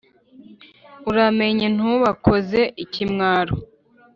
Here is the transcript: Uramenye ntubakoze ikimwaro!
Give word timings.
Uramenye 1.09 1.65
ntubakoze 1.75 2.61
ikimwaro! 2.83 3.55